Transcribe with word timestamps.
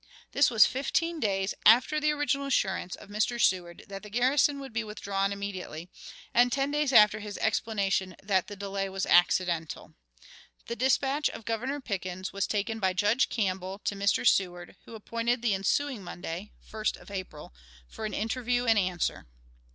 This 0.31 0.49
was 0.49 0.65
fifteen 0.65 1.19
days 1.19 1.53
after 1.63 1.99
the 1.99 2.09
original 2.09 2.47
assurance 2.47 2.95
of 2.95 3.07
Mr. 3.09 3.39
Seward 3.39 3.85
that 3.87 4.01
the 4.01 4.09
garrison 4.09 4.59
would 4.59 4.73
be 4.73 4.83
withdrawn 4.83 5.31
immediately, 5.31 5.91
and 6.33 6.51
ten 6.51 6.71
days 6.71 6.91
after 6.91 7.19
his 7.19 7.37
explanation 7.37 8.15
that 8.23 8.47
the 8.47 8.55
delay 8.55 8.89
was 8.89 9.05
"accidental." 9.05 9.93
The 10.65 10.75
dispatch 10.75 11.29
of 11.29 11.45
Governor 11.45 11.79
Pickens 11.79 12.33
was 12.33 12.47
taken 12.47 12.79
by 12.79 12.93
Judge 12.93 13.29
Campbell 13.29 13.77
to 13.85 13.93
Mr. 13.93 14.27
Seward, 14.27 14.75
who 14.85 14.95
appointed 14.95 15.43
the 15.43 15.53
ensuing 15.53 16.01
Monday 16.03 16.51
(1st 16.67 16.97
of 16.99 17.11
April) 17.11 17.53
for 17.87 18.03
an 18.05 18.13
interview 18.15 18.65
and 18.65 18.79
answer. 18.79 19.27